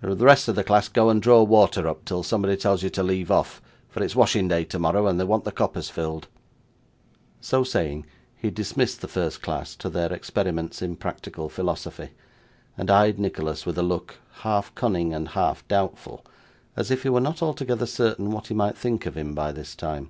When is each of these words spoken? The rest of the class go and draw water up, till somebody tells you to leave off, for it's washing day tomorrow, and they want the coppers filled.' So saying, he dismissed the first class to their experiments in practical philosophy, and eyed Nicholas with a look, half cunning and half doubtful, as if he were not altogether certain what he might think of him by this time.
The 0.00 0.16
rest 0.16 0.48
of 0.48 0.54
the 0.54 0.64
class 0.64 0.88
go 0.88 1.10
and 1.10 1.20
draw 1.20 1.42
water 1.42 1.86
up, 1.86 2.06
till 2.06 2.22
somebody 2.22 2.56
tells 2.56 2.82
you 2.82 2.88
to 2.88 3.02
leave 3.02 3.30
off, 3.30 3.60
for 3.90 4.02
it's 4.02 4.16
washing 4.16 4.48
day 4.48 4.64
tomorrow, 4.64 5.06
and 5.06 5.20
they 5.20 5.24
want 5.24 5.44
the 5.44 5.52
coppers 5.52 5.90
filled.' 5.90 6.28
So 7.42 7.62
saying, 7.62 8.06
he 8.34 8.50
dismissed 8.50 9.02
the 9.02 9.06
first 9.06 9.42
class 9.42 9.76
to 9.76 9.90
their 9.90 10.10
experiments 10.10 10.80
in 10.80 10.96
practical 10.96 11.50
philosophy, 11.50 12.08
and 12.74 12.90
eyed 12.90 13.18
Nicholas 13.18 13.66
with 13.66 13.76
a 13.76 13.82
look, 13.82 14.14
half 14.36 14.74
cunning 14.74 15.12
and 15.12 15.28
half 15.28 15.68
doubtful, 15.68 16.24
as 16.74 16.90
if 16.90 17.02
he 17.02 17.10
were 17.10 17.20
not 17.20 17.42
altogether 17.42 17.84
certain 17.84 18.30
what 18.30 18.46
he 18.46 18.54
might 18.54 18.78
think 18.78 19.04
of 19.04 19.14
him 19.18 19.34
by 19.34 19.52
this 19.52 19.76
time. 19.76 20.08